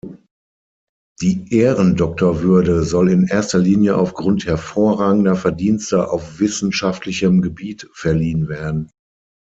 [1.21, 8.89] Die Ehrendoktorwürde soll in erster Linie aufgrund hervorragender Verdienste auf wissenschaftlichem Gebiet verliehen werden.